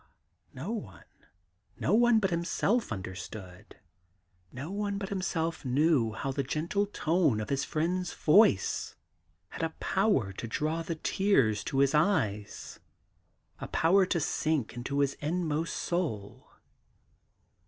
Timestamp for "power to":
9.79-10.47, 13.67-14.19